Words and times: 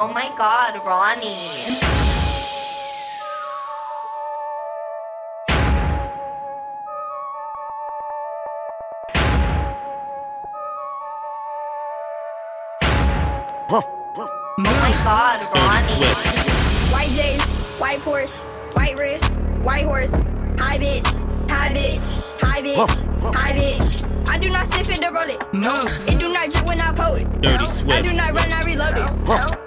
Oh 0.00 0.06
my 0.06 0.32
god, 0.38 0.80
Ronnie. 0.86 1.34
Oh 13.68 14.28
my 14.56 14.92
god, 15.02 15.40
Ronnie. 15.52 16.04
White 16.92 17.10
J's, 17.10 17.42
white 17.80 17.98
Porsche, 18.02 18.44
white 18.76 18.96
wrist, 18.96 19.40
white 19.64 19.84
horse, 19.84 20.12
high 20.12 20.78
bitch, 20.78 21.08
high 21.50 21.72
bitch, 21.72 22.04
high 22.40 22.62
bitch, 22.62 23.34
high 23.34 23.52
bitch. 23.52 24.28
I 24.28 24.38
do 24.38 24.48
not 24.48 24.68
sniff 24.68 24.90
it 24.90 25.00
the 25.00 25.10
roll 25.10 25.28
it. 25.28 25.42
No. 25.52 25.86
It 26.06 26.20
do 26.20 26.32
not 26.32 26.52
drip 26.52 26.66
when 26.68 26.80
I 26.80 26.92
pull 26.92 27.14
it. 27.14 27.40
Dirty 27.40 27.66
Swift. 27.66 27.90
I 27.90 28.00
do 28.00 28.12
not 28.12 28.32
run, 28.32 28.52
I 28.52 28.62
reload 28.62 28.96
it 28.96 29.57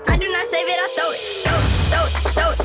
save 0.52 0.68
it, 0.68 0.78
I 0.78 0.88
throw 0.98 1.12
it. 1.12 1.20
Throw 1.46 1.58
it, 1.58 1.72
throw 1.88 2.06
it, 2.06 2.34
throw 2.34 2.52
it. 2.52 2.61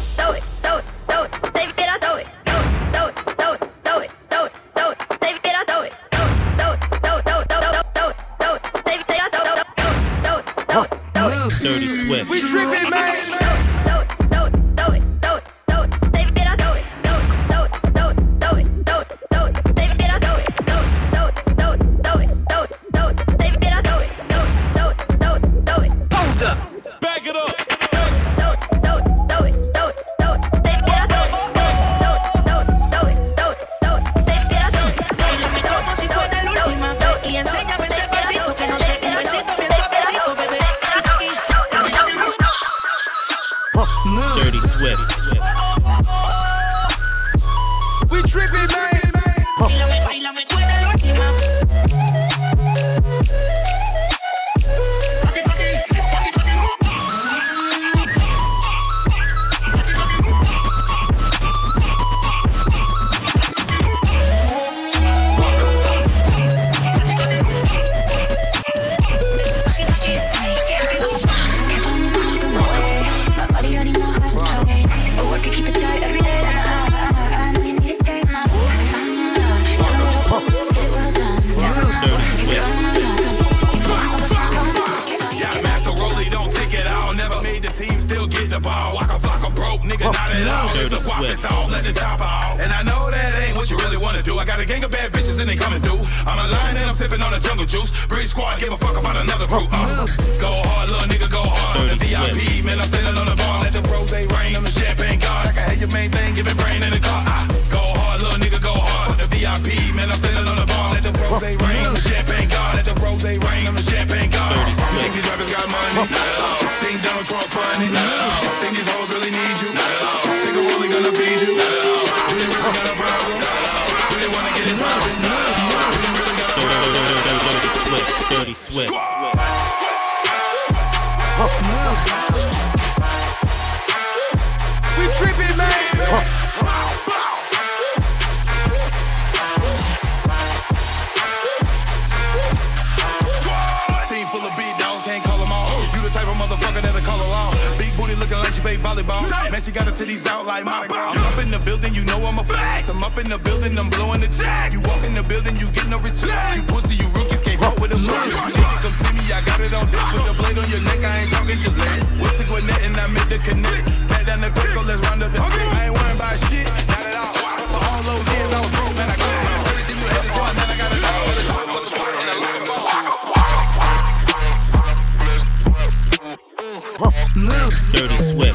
dirty 177.97 178.19
sweat. 178.19 178.46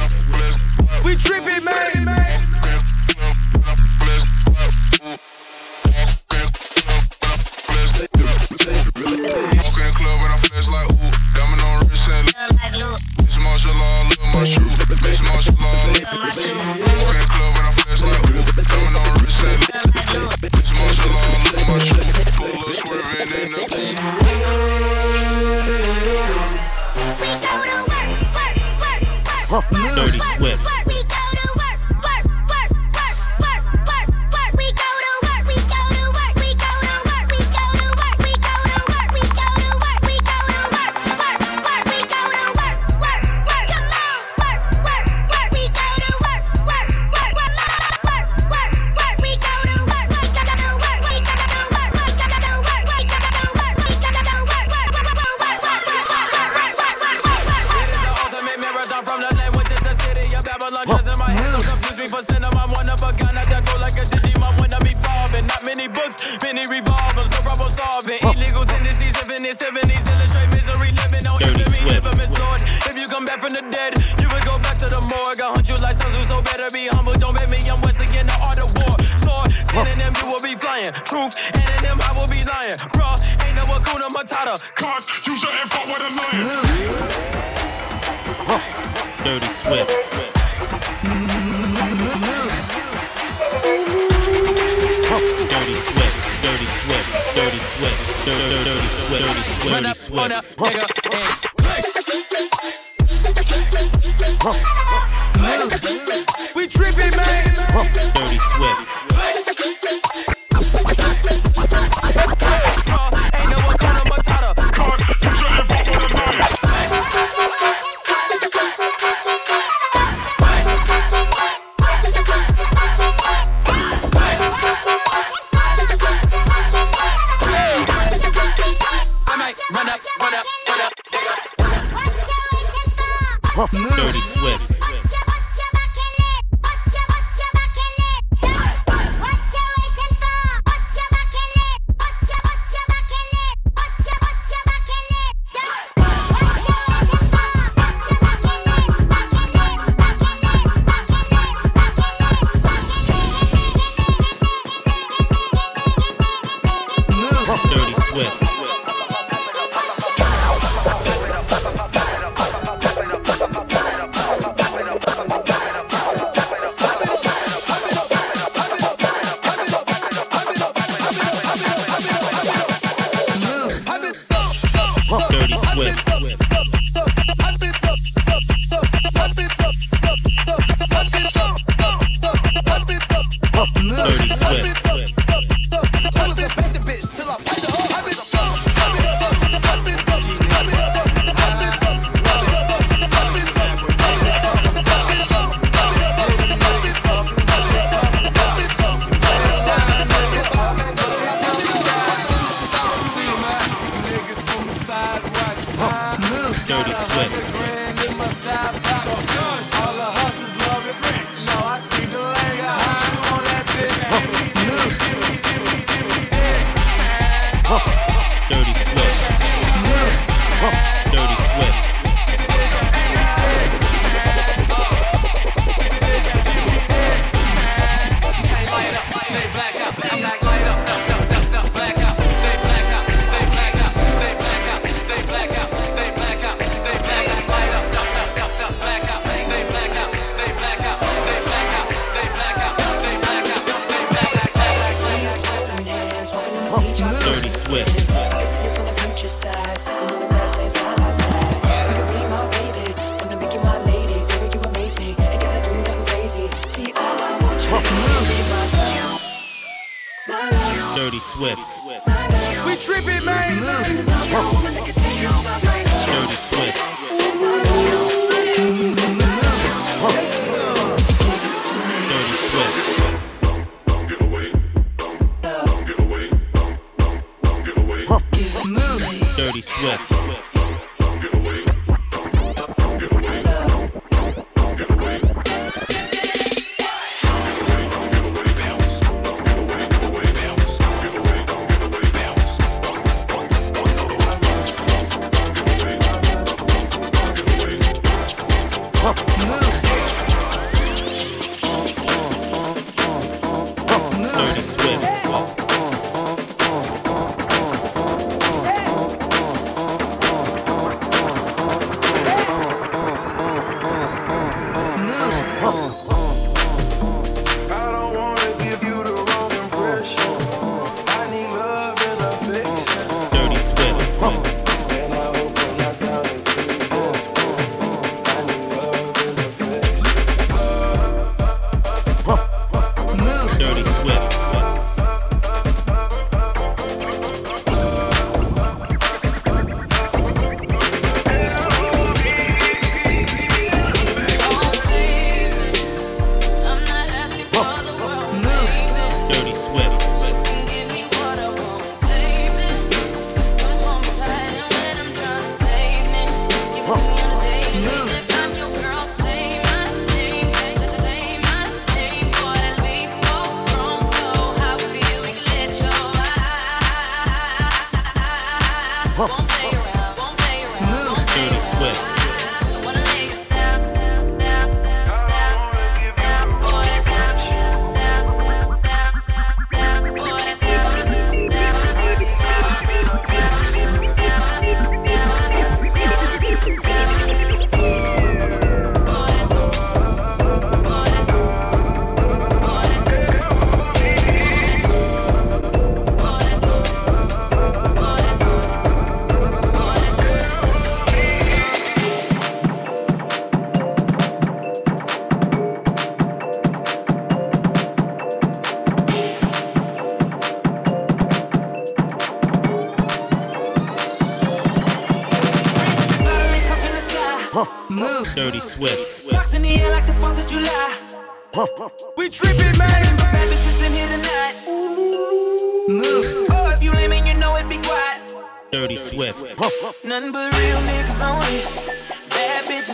Nigga. 104.43 104.90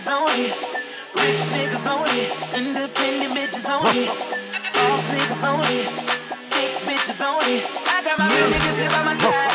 niggas 0.07 0.21
only. 0.21 0.43
Rich 1.15 1.41
niggas 1.51 1.87
only. 1.87 2.21
Independent 2.55 3.33
bitches 3.33 3.69
only. 3.69 4.07
Boss 4.73 5.09
niggas 5.09 5.43
only. 5.43 5.83
Thick 6.51 6.71
bitches 6.83 7.21
only. 7.21 7.63
I 7.87 8.01
got 8.03 8.17
my 8.17 8.27
real 8.27 8.47
niggas 8.47 8.77
here 8.77 8.89
by 8.89 9.03
my 9.03 9.15
side. 9.15 9.46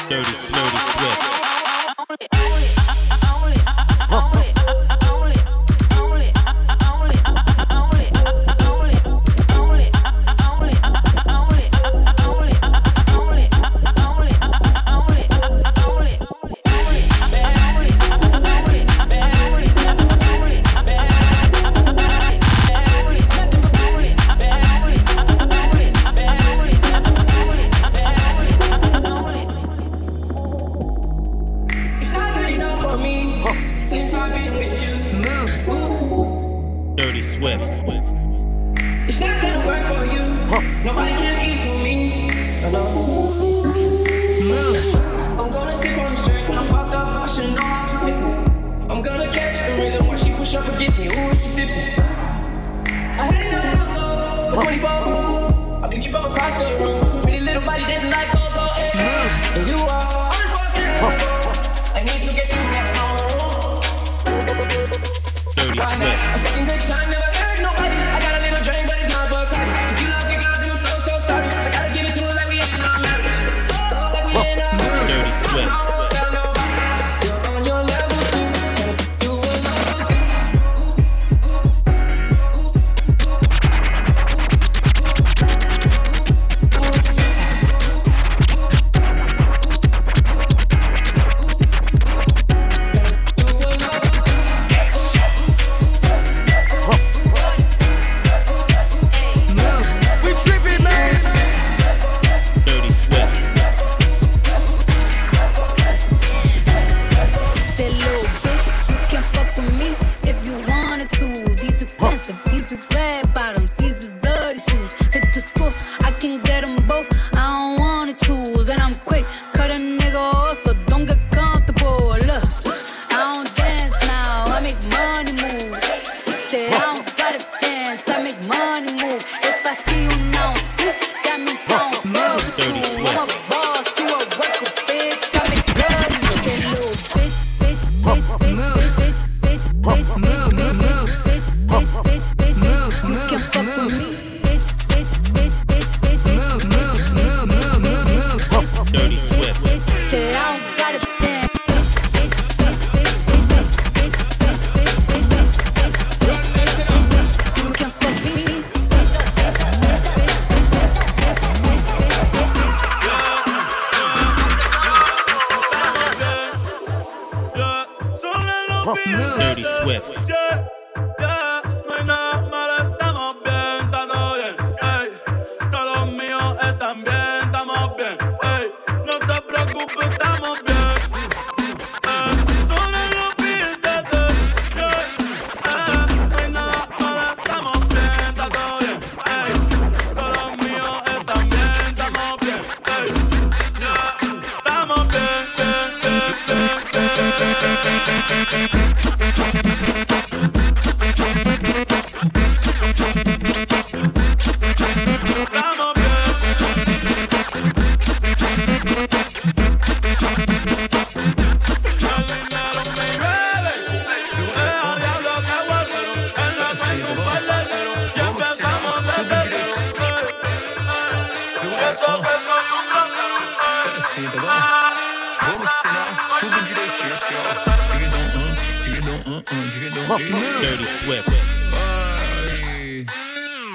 Swift. 231.05 231.29
Hey. 231.29 233.05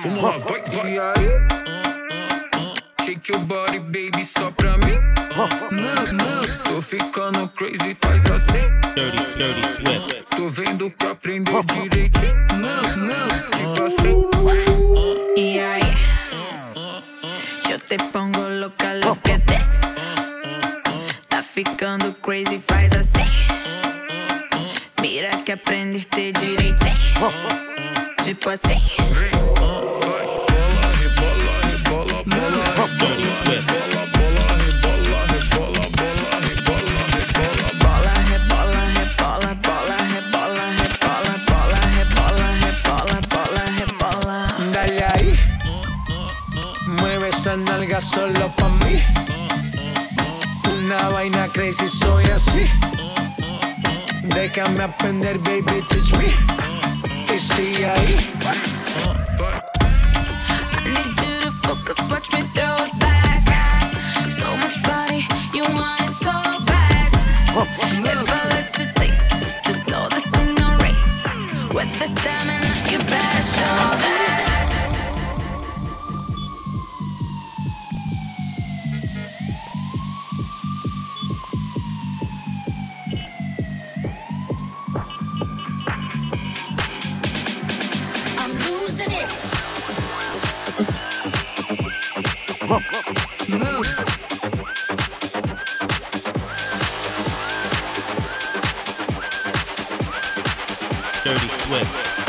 Hey. 0.05 1.36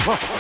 Ha 0.09 0.15
ha! 0.15 0.38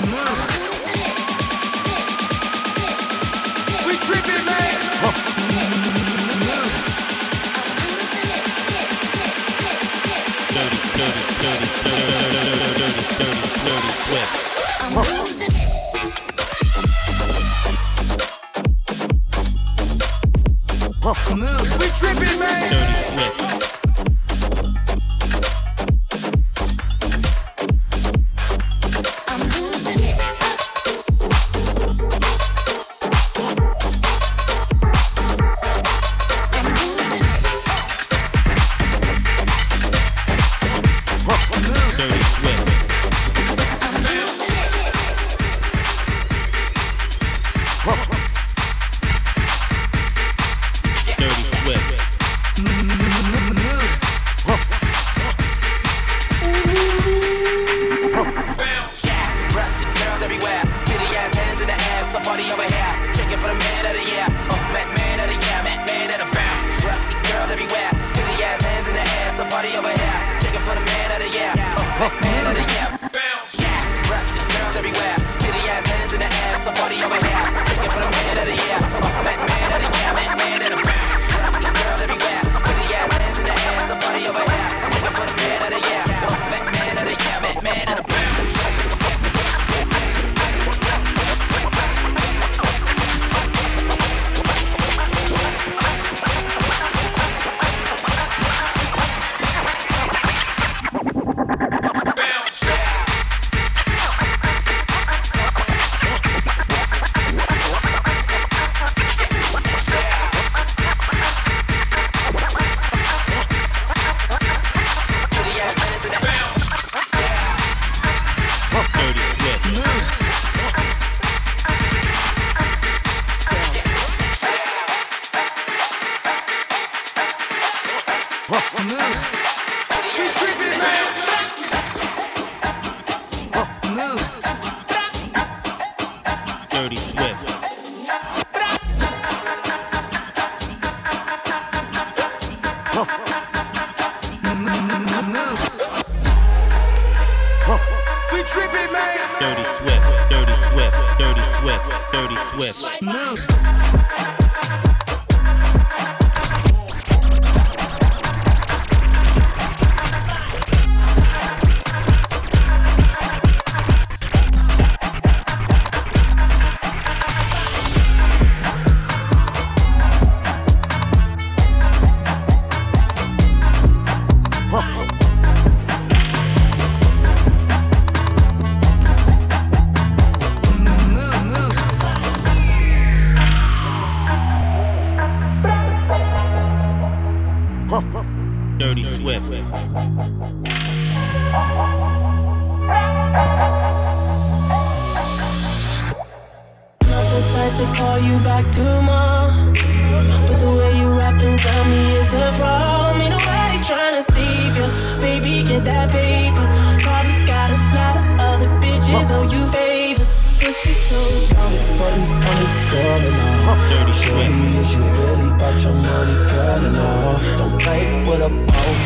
problem. 202.58 203.22
Ain't 203.22 203.30
nobody 203.30 203.78
trying 203.86 204.22
save 204.22 204.74
you. 204.76 204.88
Baby, 205.22 205.62
get 205.62 205.84
that 205.84 206.10
paper. 206.10 206.66
Probably 207.00 207.38
got 207.46 207.70
a 207.70 207.78
lot 207.94 208.14
of 208.18 208.26
other 208.50 208.70
bitches 208.82 209.30
on 209.30 209.48
you 209.50 209.62
favors. 209.70 210.34
Pussy 210.58 210.92
so 210.92 211.20
young 211.54 211.74
for 211.96 212.10
these 212.18 212.32
pennies, 212.42 212.74
girl, 212.90 213.22
and 213.28 213.38
all. 213.46 213.76
Show 214.12 214.36
me 214.36 214.68
if 214.82 214.90
you 214.92 215.02
really 215.18 215.48
about 215.54 215.78
your 215.82 215.94
money, 215.94 216.36
girl, 216.50 216.82
and 216.88 216.98
all. 216.98 217.36
Don't 217.58 217.80
play 217.80 218.04
with 218.26 218.42
a 218.42 218.50
boss. 218.50 219.04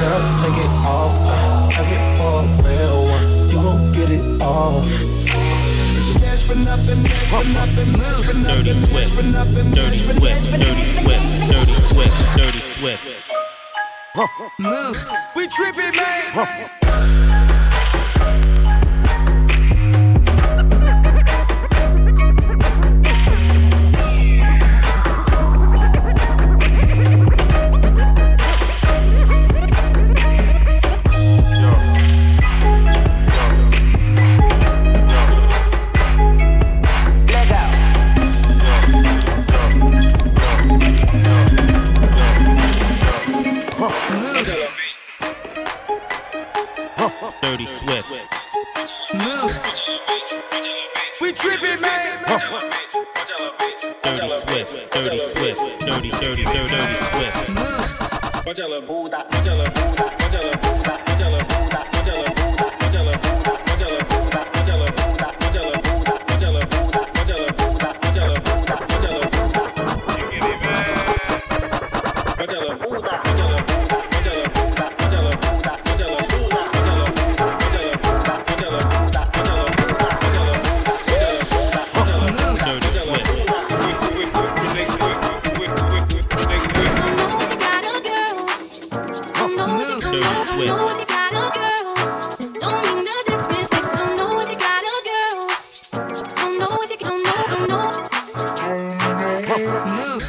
Girl, 0.00 0.22
take 0.40 0.58
it 0.64 0.72
off. 0.86 1.14
Have 1.74 1.92
it 1.96 2.04
for 2.18 2.34
a 2.40 2.52
real 2.64 2.98
one. 3.14 3.26
You 3.50 3.58
gon' 3.66 3.92
get 3.92 4.10
it 4.10 4.42
all 4.42 4.84
for 6.46 6.54
nothing, 6.56 7.00
for 7.32 7.44
nothing, 7.56 7.90
for 8.22 8.36
nothing, 8.36 8.70
dirty 8.70 8.72
Swift, 8.84 9.16
dirty 9.74 9.98
Swift, 9.98 10.50
dirty 10.52 10.84
Swift, 10.84 11.50
dirty 11.50 11.74
Swift, 11.94 12.36
Dirty 12.36 12.58
Swift. 12.58 13.32
Move. 14.58 14.96
We 15.36 15.46
tripping, 15.46 15.94
man. 15.94 16.83
Dirty 47.64 47.76
Swift. 47.76 48.10
Move. 49.14 49.52
We 51.20 51.32
tripping, 51.32 51.80
man. 51.80 52.18
Huh. 52.26 52.70
Dirty 54.02 54.28
Swift, 54.28 54.92
Dirty 54.92 55.18
Swift, 55.18 55.60
Dirty, 55.80 56.10
Dirty, 56.10 56.44
Dirty, 56.44 56.68
Dirty 56.68 56.96
Swift. 56.96 57.48
Move. 57.48 57.84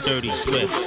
Dirty 0.06 0.30
Swift. 0.30 0.85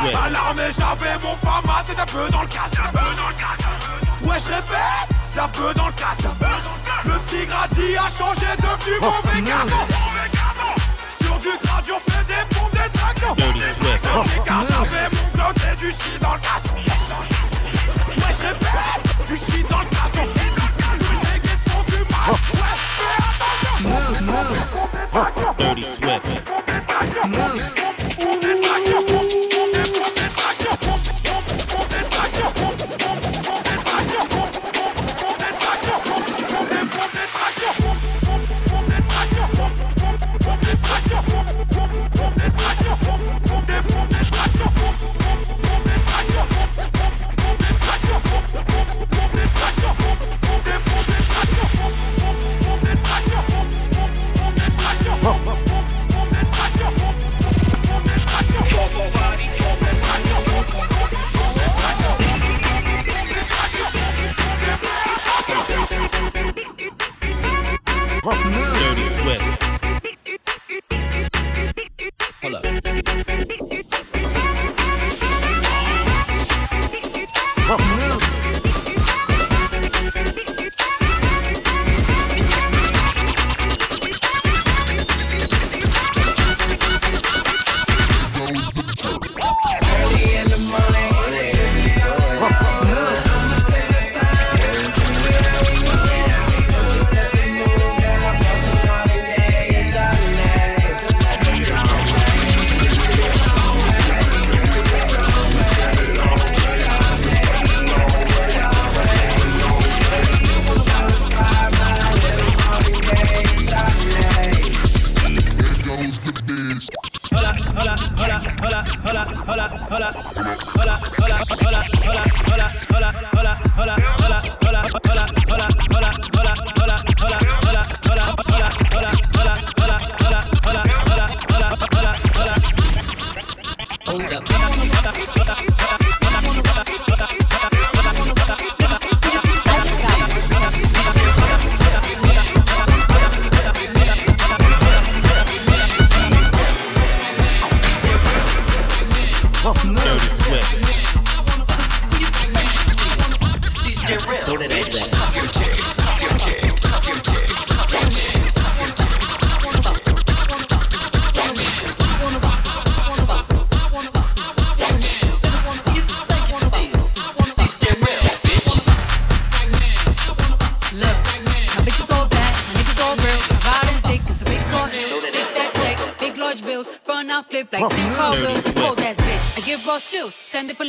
souhait. 0.00 0.14
À 0.14 0.30
l'armée, 0.30 0.70
j'avais 0.76 1.18
mon 1.22 1.36
fama, 1.36 1.82
c'est 1.86 1.98
un 1.98 2.06
peu 2.06 2.28
dans 2.30 2.42
le 2.42 2.48
casse. 2.48 2.72
Un 2.78 2.92
peu 2.92 3.16
dans 3.16 3.28
le 3.28 3.34
casse. 3.34 3.66
Ouais, 4.22 4.38
je 4.38 4.48
répète, 4.54 5.16
c'est 5.32 5.40
un 5.40 5.48
peu 5.48 5.74
dans 5.74 5.86
le 5.86 5.92
casse. 5.92 6.26
Le 7.04 7.18
petit 7.20 7.46
gradis 7.46 7.96
a 7.96 8.08
changé, 8.08 8.46
devenu 8.56 8.96
oh, 9.02 9.04
mauvais 9.04 9.42
garçon. 9.42 9.95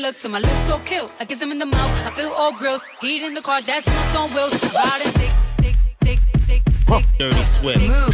looks, 0.08 0.22
so 0.22 0.30
my 0.30 0.40
looks 0.40 0.68
so 0.68 0.80
kill. 0.80 1.06
I 1.20 1.26
kiss 1.26 1.42
him 1.42 1.52
in 1.52 1.60
the 1.60 1.66
mouth, 1.66 2.02
I 2.02 2.12
feel 2.14 2.32
all 2.38 2.54
grills. 2.54 2.84
Heat 3.02 3.26
in 3.26 3.34
the 3.34 3.42
car, 3.42 3.62
that's 3.62 3.86
smells 3.86 4.16
on 4.16 4.30
wheels. 4.34 4.54
Riding 4.74 5.12
thick, 5.20 5.34
thick, 5.58 5.76
thick, 6.02 6.20
thick, 6.48 6.64
thick. 6.88 7.06
Dirty 7.20 7.44
Swift. 7.44 8.07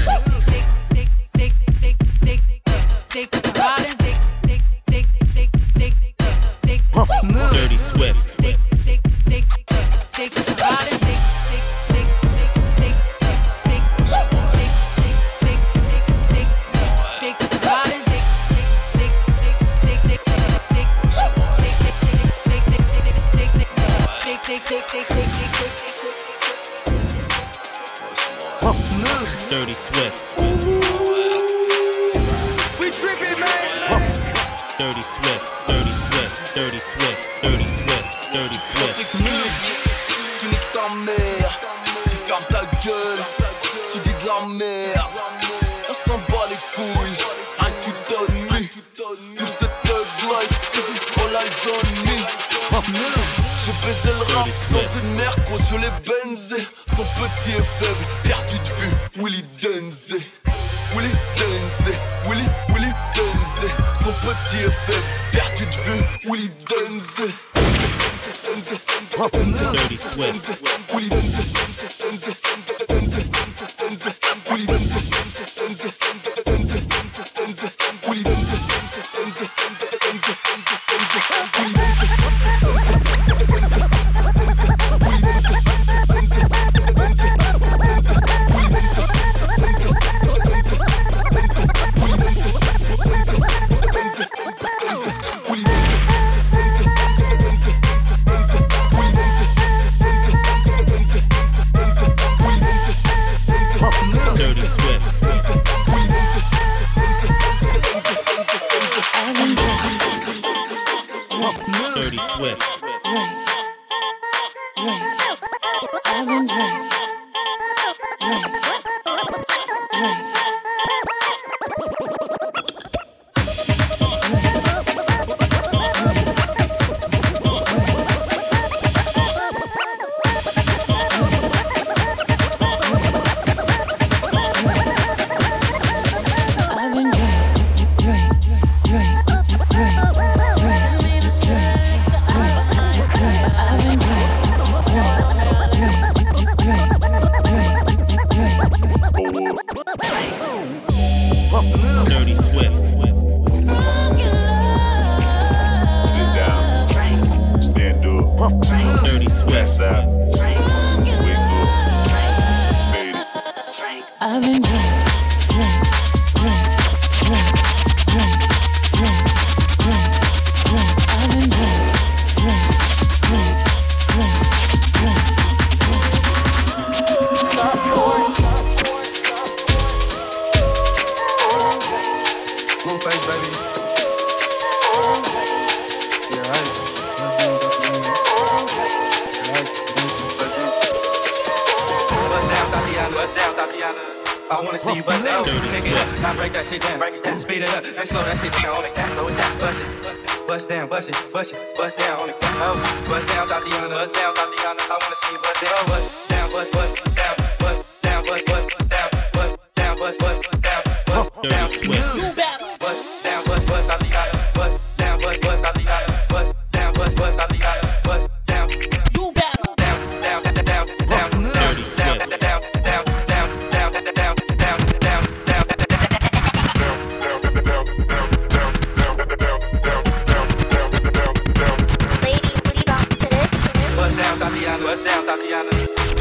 bust 234.93 235.05
down, 235.05 235.25
Tatiana. 235.25 235.71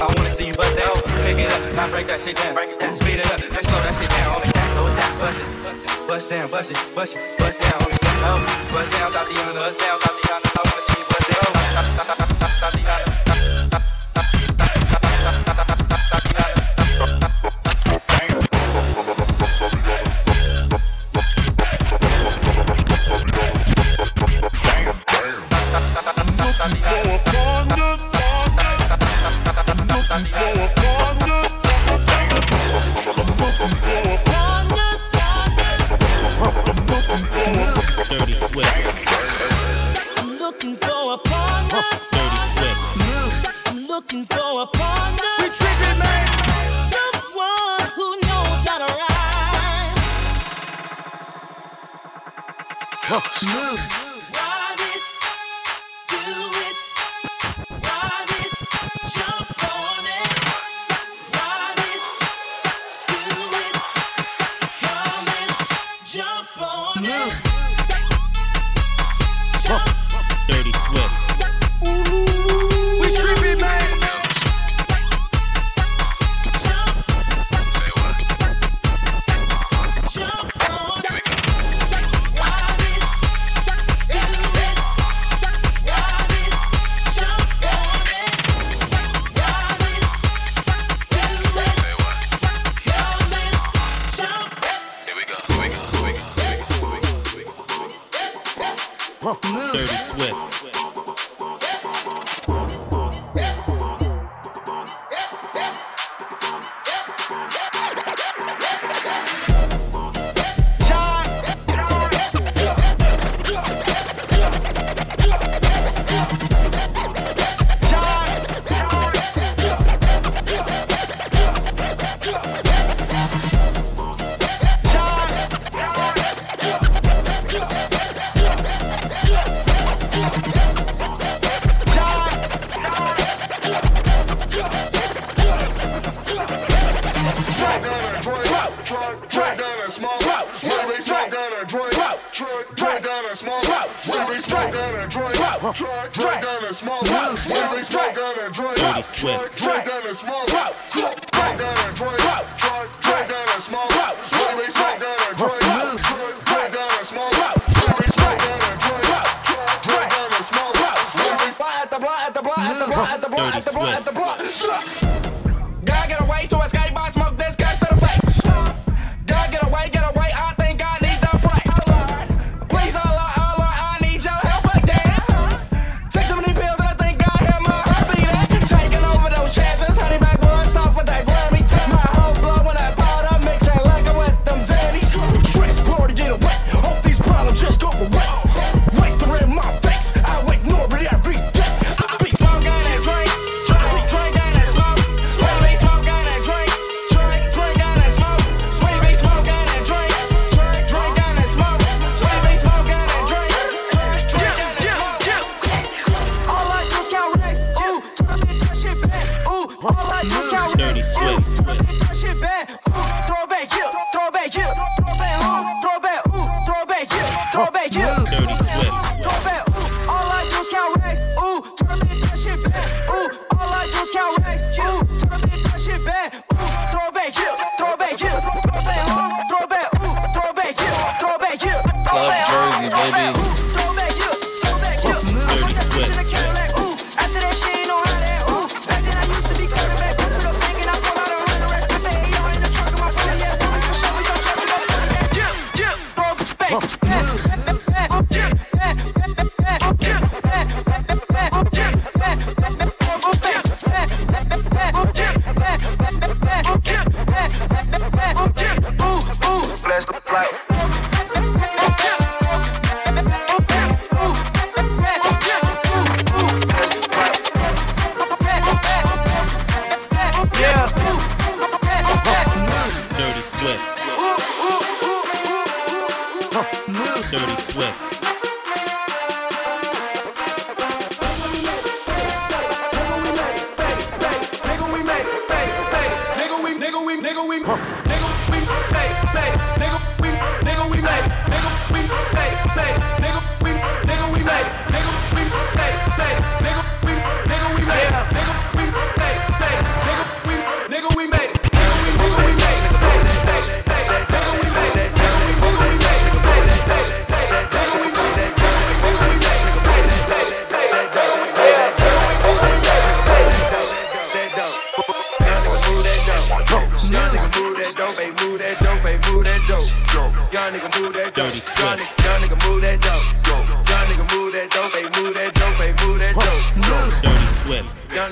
I 0.01 0.07
wanna 0.07 0.31
see 0.31 0.47
you 0.47 0.55
bust 0.55 0.77
down. 0.77 0.95
Pick 1.25 1.39
it 1.39 1.53
up, 1.53 1.75
not 1.75 1.91
break 1.91 2.07
that 2.07 2.21
shit 2.21 2.37
down. 2.37 2.55
Break 2.55 2.71
it 2.71 2.81
down. 2.81 2.97
Speed 2.97 3.21
it 3.21 3.27
up, 3.27 3.41
then 3.41 3.65
slow 3.65 3.81
that 3.85 3.95
shit 3.95 4.09
down. 4.09 4.37
On 4.37 4.41
the 4.41 4.53
cat, 4.53 4.77
go 4.77 4.89
down, 4.89 5.19
bust 5.19 5.41
it. 5.41 6.07
Bust 6.09 6.31
down, 6.31 6.51
bust 6.51 6.71
it, 6.71 6.79
bust 6.95 7.17
it, 7.17 7.39
bust 7.39 7.61
down. 7.61 7.83
On 7.83 7.91
the 7.93 7.99
cat, 7.99 8.17
go. 8.23 8.33
Bust 8.73 8.93
down, 8.93 9.13
Tatiana. 9.13 9.61
Bust 9.61 9.79
down, 9.79 9.99
Tatiana. 10.01 10.49
I 10.57 10.63
wanna 10.65 10.83
see 10.89 10.99
you 10.99 11.07
bust 11.09 12.17
down. 12.17 12.22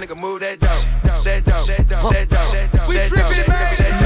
nigga 0.00 0.18
move 0.20 0.40
that 0.40 0.58
dope, 0.58 1.24
that 1.24 1.44
dope, 1.44 1.66
that 1.66 1.88
dope, 1.88 2.12
that 2.12 2.28
dope, 2.28 2.52
that 2.52 2.72
dope. 2.72 2.88
We 2.88 2.96
tripping, 3.06 3.48
man. 3.48 3.99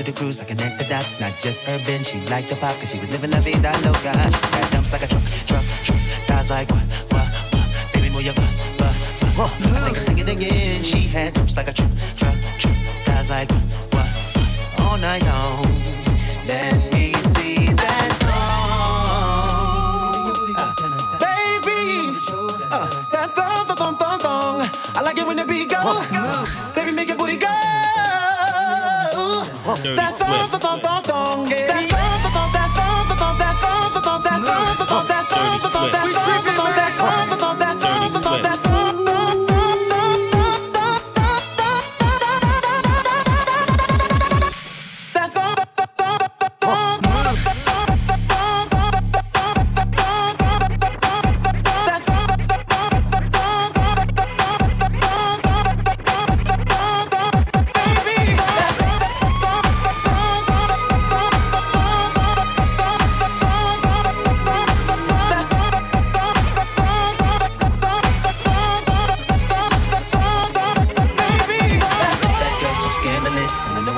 to 0.00 0.12
the 0.12 0.18
cruise 0.18 0.38
like 0.38 0.50
an 0.50 0.60
act 0.60 0.80
of 0.80 0.88
that. 0.88 1.06
Not 1.20 1.32
just 1.40 1.60
urban, 1.68 2.02
she 2.02 2.20
liked 2.32 2.48
the 2.48 2.56
pop, 2.56 2.74
cause 2.80 2.90
she 2.90 2.98
was 2.98 3.10
living 3.10 3.30
la 3.30 3.40
vida 3.40 3.72
loca. 3.84 3.99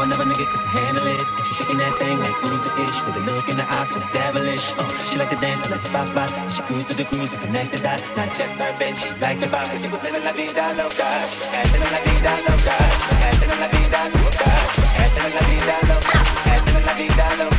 another 0.02 0.24
nigga 0.24 0.46
could 0.50 0.66
handle 0.74 1.06
it. 1.06 1.22
And 1.22 1.44
she 1.46 1.54
shaking 1.54 1.78
that 1.78 1.94
thing 1.98 2.18
like 2.18 2.34
who's 2.42 2.60
the 2.66 2.72
ish 2.82 2.98
with 3.06 3.16
a 3.16 3.22
look 3.22 3.48
in 3.48 3.56
the 3.56 3.66
eye 3.66 3.86
so 3.86 4.00
devilish. 4.12 4.74
Oh, 4.78 4.88
she 5.06 5.16
like 5.16 5.30
to 5.30 5.36
dance 5.36 5.68
like 5.70 5.82
the 5.82 5.90
boss 5.90 6.10
boss. 6.10 6.30
She 6.54 6.62
cruise 6.62 6.84
to 6.86 6.94
the 6.94 7.04
cruise 7.04 7.32
and 7.32 7.42
connect 7.42 7.72
the 7.72 7.78
dots. 7.78 8.02
Not 8.16 8.28
just 8.34 8.54
her 8.56 8.72
bed, 8.78 8.96
she 8.98 9.10
like 9.22 9.38
the 9.38 9.46
box. 9.46 9.70
She 9.82 9.88
was 9.88 10.02
living 10.02 10.24
la 10.24 10.32
vida 10.32 10.74
loca. 10.74 11.08
Living 11.72 11.92
la 11.94 12.00
vida 12.02 12.32
loca. 12.46 12.76
Living 13.40 13.60
la 13.62 13.68
vida 13.74 14.00
loca. 14.14 14.50
Living 14.98 15.34
la 15.38 15.42
vida 15.48 15.76
loca. 15.88 16.18
La 16.86 16.94
vida 16.98 17.26
loca. 17.38 17.51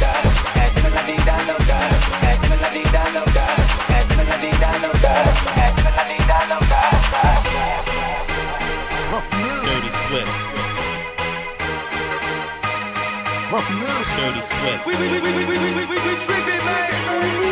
Dirty 13.53 14.41
Swift. 14.41 14.85
We, 14.87 14.95
we, 14.95 15.07
we, 15.09 15.19
we, 15.21 15.31
we, 15.31 15.45
we, 15.45 15.57
we, 15.59 15.69
we, 15.75 15.85
we, 15.85 15.95
we 15.95 16.15
tripping, 16.25 16.65
man. 16.65 17.42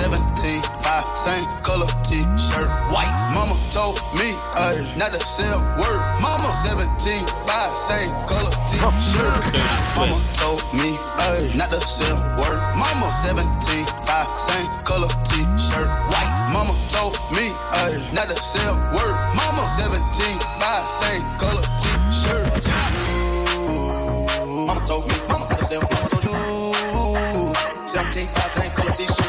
17, 0.00 0.62
5, 0.80 1.06
same 1.06 1.44
color 1.60 1.86
t-shirt, 2.08 2.68
white. 2.88 3.12
Mama 3.36 3.52
told 3.70 4.00
me, 4.16 4.32
uh, 4.56 4.72
not 4.96 5.12
to 5.12 5.20
say 5.26 5.44
a 5.44 5.60
word. 5.76 6.00
Mama 6.24 6.48
17, 6.64 7.20
5, 7.44 7.70
same 7.70 8.08
color 8.24 8.50
t-shirt. 8.64 9.44
Mama 10.00 10.16
told 10.40 10.64
me, 10.72 10.96
uh, 11.20 11.36
not 11.54 11.68
to 11.68 11.80
say 11.84 12.08
a 12.08 12.16
word. 12.40 12.56
Mama 12.80 13.12
17, 13.28 13.44
5, 13.84 14.30
same 14.30 14.68
color 14.88 15.12
t-shirt, 15.28 15.88
white. 16.08 16.32
Mama 16.50 16.72
told 16.88 17.20
me, 17.36 17.52
uh, 17.76 17.92
not 18.16 18.32
to 18.32 18.42
say 18.42 18.64
a 18.64 18.72
word. 18.96 19.14
Mama 19.36 19.62
17, 19.76 20.00
5, 20.00 20.82
same 20.82 21.24
color 21.36 21.66
t-shirt. 21.76 22.48
Mama 24.48 24.80
told 24.86 25.06
me, 25.06 25.14
mama 25.28 25.44
not 25.44 25.58
to 25.58 25.64
say 25.66 25.76
word. 25.76 25.90
Mama 25.92 26.08
told 26.08 26.24
you, 26.24 27.52
17, 27.86 28.26
5, 28.26 28.50
same 28.50 28.70
color 28.72 28.94
t-shirt. 28.96 29.19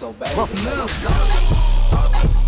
so 0.00 0.14
bad. 0.14 0.34
Move. 0.64 2.39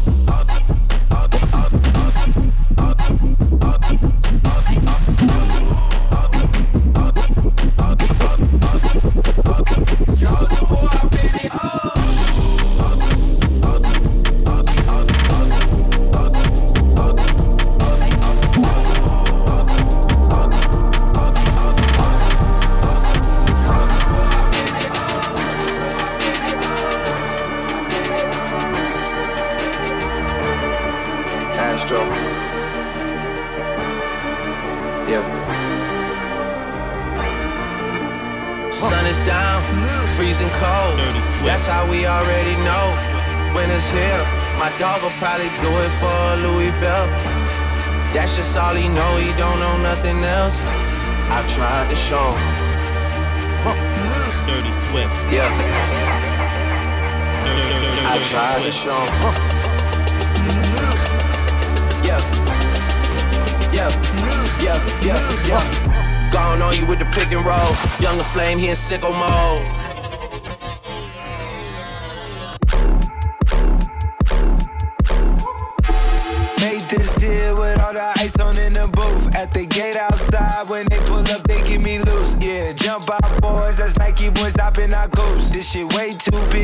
sicko 68.83 69.13
mode. 69.13 69.83
this 76.89 77.17
with 77.17 77.81
all 77.81 77.95
the 77.95 78.13
ice 78.19 78.37
on 78.41 78.59
in 78.59 78.73
the 78.75 78.87
booth. 78.93 79.35
At 79.35 79.51
the 79.51 79.67
gate 79.67 79.97
outside, 79.97 80.69
when 80.69 80.87
they 80.91 80.99
pull 81.09 81.25
up, 81.33 81.43
they 81.49 81.63
give 81.63 81.83
me 81.83 81.99
loose. 82.01 82.37
Yeah, 82.41 82.73
jump 82.73 83.09
out, 83.09 83.41
boys. 83.41 83.79
That's 83.79 83.97
Nike 83.99 84.31
boys 84.31 84.57
hopping 84.61 84.93
our 84.93 85.09
coast. 85.09 85.53
This 85.53 85.73
shit 85.73 85.91
way 85.95 86.13
too 86.13 86.37
big. 86.53 86.62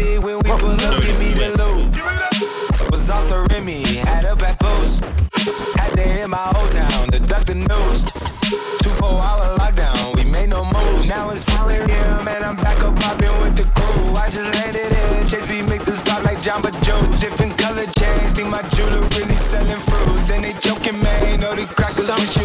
something 22.08 22.37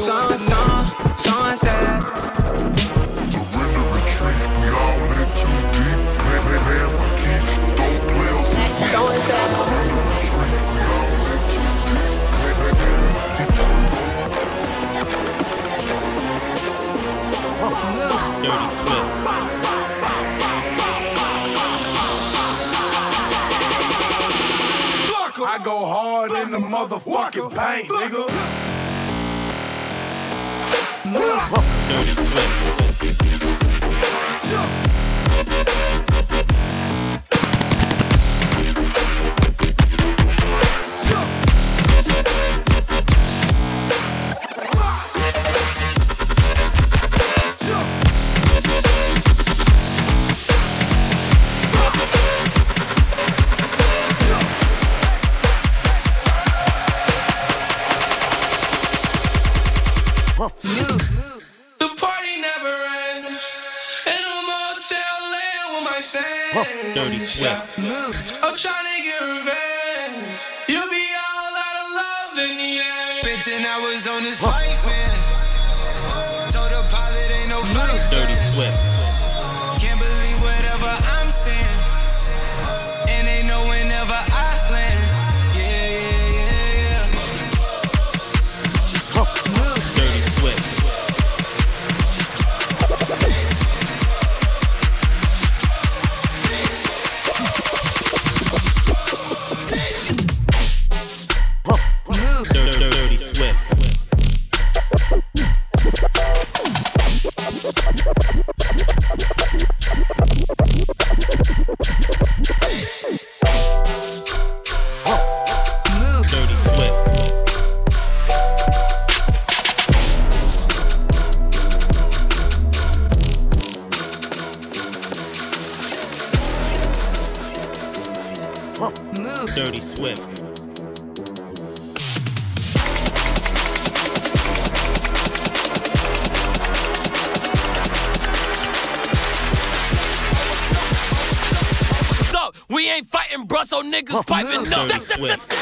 with. 145.23 145.52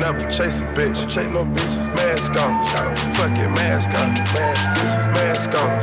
Never 0.00 0.22
chase 0.30 0.60
a 0.60 0.64
bitch. 0.74 1.08
Chase 1.08 1.30
no 1.32 1.44
bitches. 1.44 1.94
Mask 1.94 2.32
on. 2.36 2.64
Fuck 3.14 3.38
it, 3.38 3.50
mask 3.50 3.90
on. 3.94 4.14
Mask 5.14 5.54
on. 5.54 5.80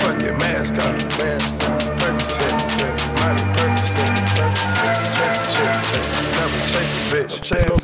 Fuck 0.00 0.22
it, 0.22 0.36
mask 0.38 0.74
on. 0.74 0.94
Mask 1.18 1.54
on. 1.68 1.80
Percocet. 2.00 2.54
Money, 3.18 3.44
Percocet. 3.56 4.12
Chase 5.16 5.38
a 5.38 5.46
chick. 5.54 5.72
Never 6.36 6.60
chase 6.72 6.94
a 6.94 7.14
bitch. 7.14 7.42
Chase 7.42 7.68
no 7.68 7.83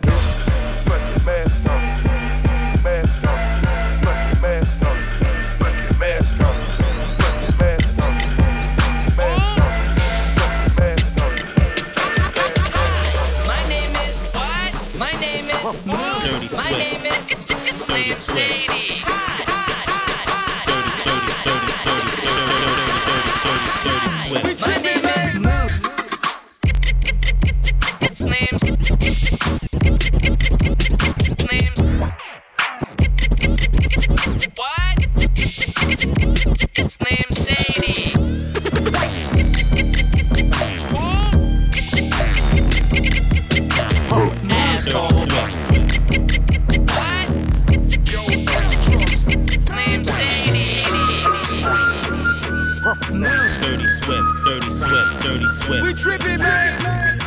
Dirty 52.91 53.86
Swift, 53.86 54.45
Dirty 54.45 54.70
Swift, 54.72 55.22
Dirty 55.22 55.49
Swift. 55.49 55.82
We 55.84 55.95
tripping, 55.95 56.38
man. 56.38 57.18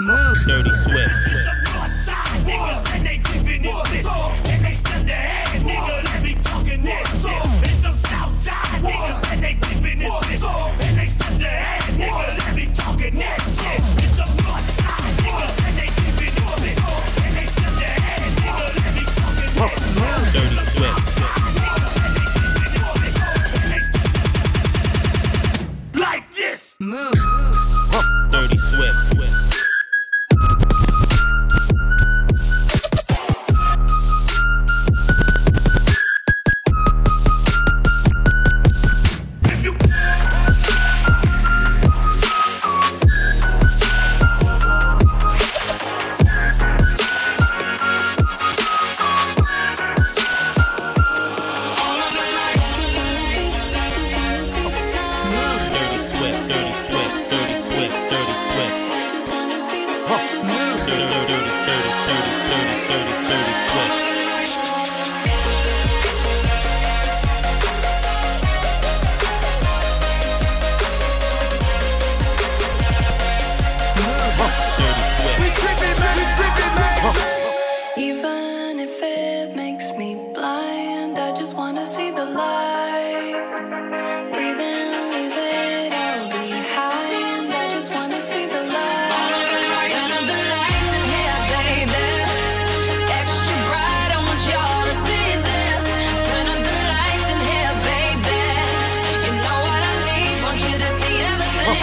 Move. 0.00 0.36
Dirty 0.46 0.72
Swift. 0.74 1.59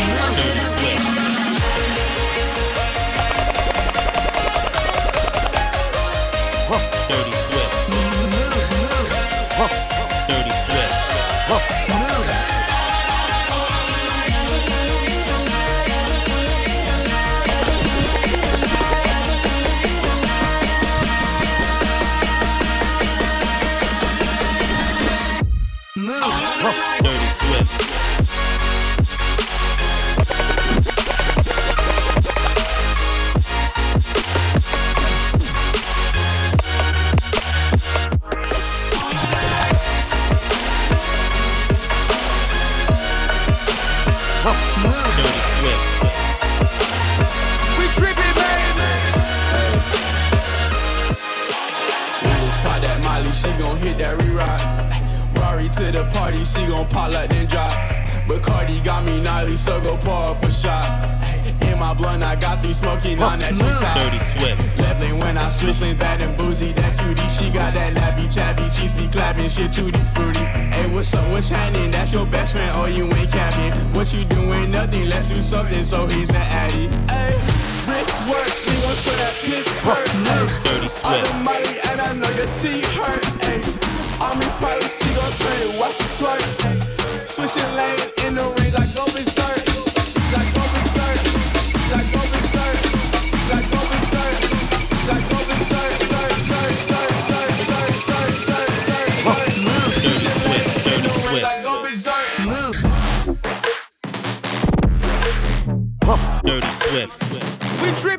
I 0.10 0.16
want 0.22 0.38
you 0.38 0.53
to 0.53 0.70
see. 0.70 1.07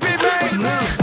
We 0.01 0.17
tripping, 0.17 0.98